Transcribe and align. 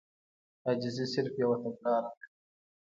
عاجزي 0.65 1.05
صرف 1.13 1.33
يوه 1.41 1.57
تګلاره 1.63 2.11
ده. 2.19 2.23